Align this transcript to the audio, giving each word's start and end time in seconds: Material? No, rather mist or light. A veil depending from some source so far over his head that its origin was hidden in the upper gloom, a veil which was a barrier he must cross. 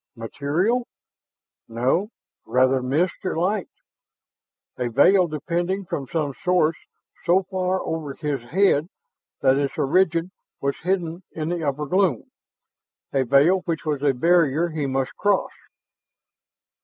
Material? 0.15 0.87
No, 1.67 2.09
rather 2.43 2.81
mist 2.81 3.23
or 3.23 3.35
light. 3.35 3.69
A 4.79 4.87
veil 4.89 5.27
depending 5.27 5.85
from 5.85 6.07
some 6.07 6.33
source 6.43 6.77
so 7.23 7.43
far 7.43 7.83
over 7.83 8.15
his 8.15 8.41
head 8.49 8.87
that 9.41 9.57
its 9.59 9.77
origin 9.77 10.31
was 10.59 10.79
hidden 10.79 11.21
in 11.33 11.49
the 11.49 11.61
upper 11.63 11.85
gloom, 11.85 12.31
a 13.13 13.21
veil 13.23 13.59
which 13.65 13.85
was 13.85 14.01
a 14.01 14.15
barrier 14.15 14.69
he 14.69 14.87
must 14.87 15.15
cross. 15.17 15.51